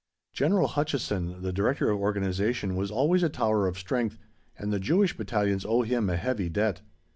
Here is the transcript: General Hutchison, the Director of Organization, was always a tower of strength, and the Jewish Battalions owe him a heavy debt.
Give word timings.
General 0.33 0.67
Hutchison, 0.69 1.43
the 1.43 1.53
Director 1.53 1.91
of 1.91 1.99
Organization, 1.99 2.75
was 2.75 2.89
always 2.89 3.21
a 3.21 3.29
tower 3.29 3.67
of 3.67 3.77
strength, 3.77 4.17
and 4.57 4.73
the 4.73 4.79
Jewish 4.79 5.15
Battalions 5.15 5.63
owe 5.63 5.83
him 5.83 6.09
a 6.09 6.17
heavy 6.17 6.49
debt. 6.49 6.81